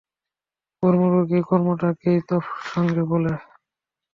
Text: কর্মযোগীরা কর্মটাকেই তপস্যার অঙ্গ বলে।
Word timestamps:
কর্মযোগীরা 0.83 1.47
কর্মটাকেই 1.49 2.19
তপস্যার 2.27 2.77
অঙ্গ 2.79 2.97
বলে। 3.11 3.33